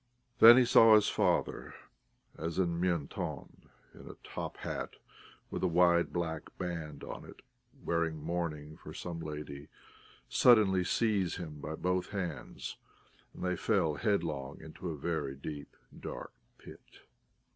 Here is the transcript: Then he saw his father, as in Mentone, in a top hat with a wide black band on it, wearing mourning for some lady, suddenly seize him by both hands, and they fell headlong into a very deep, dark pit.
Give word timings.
Then 0.39 0.57
he 0.57 0.65
saw 0.65 0.95
his 0.95 1.09
father, 1.09 1.75
as 2.35 2.57
in 2.57 2.79
Mentone, 2.81 3.69
in 3.93 4.09
a 4.09 4.15
top 4.27 4.57
hat 4.57 4.95
with 5.51 5.61
a 5.61 5.67
wide 5.67 6.11
black 6.11 6.57
band 6.57 7.03
on 7.03 7.23
it, 7.23 7.43
wearing 7.85 8.17
mourning 8.17 8.77
for 8.77 8.95
some 8.95 9.19
lady, 9.19 9.67
suddenly 10.27 10.83
seize 10.83 11.35
him 11.35 11.59
by 11.59 11.75
both 11.75 12.09
hands, 12.09 12.77
and 13.35 13.43
they 13.43 13.55
fell 13.55 13.93
headlong 13.93 14.59
into 14.59 14.89
a 14.89 14.97
very 14.97 15.35
deep, 15.35 15.75
dark 15.99 16.33
pit. 16.57 17.01